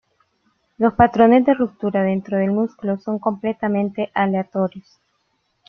[0.79, 4.97] Los patrones de ruptura dentro del músculo son completamente aleatorios.